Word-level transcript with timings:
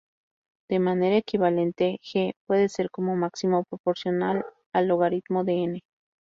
De 0.67 0.79
manera 0.79 1.15
equivalente, 1.17 1.99
"g" 2.01 2.33
puede 2.47 2.69
ser 2.69 2.89
como 2.89 3.15
máximo 3.15 3.65
proporcional 3.65 4.43
al 4.73 4.87
logaritmo 4.87 5.43
de 5.43 5.63
"n". 5.65 5.81